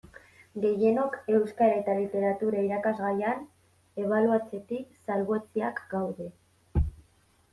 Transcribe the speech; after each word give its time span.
Gehienok 0.61 1.17
Euskara 1.39 1.75
eta 1.81 1.93
Literatura 1.97 2.63
irakasgaian 2.69 3.43
ebaluatzetik 4.05 4.97
salbuetsiak 5.05 5.83
gaude. 5.95 6.31